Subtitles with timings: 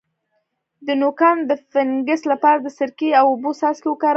[0.87, 4.09] د نوکانو د فنګس لپاره د سرکې او اوبو څاڅکي وکاروئ